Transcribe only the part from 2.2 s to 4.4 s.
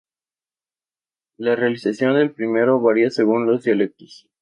primero varía según los dialectos.